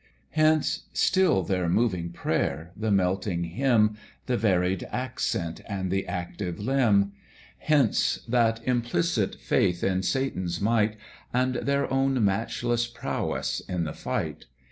[0.31, 7.11] Hence, still their moving prayer, the melting hymn, The varied accent, and the active limb:
[7.59, 10.97] Hence that implicit faith in Satan's might,
[11.31, 14.47] And their own matchless prowess in the fight.